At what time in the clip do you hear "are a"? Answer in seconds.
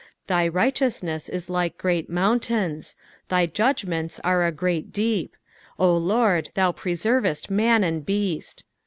4.23-4.51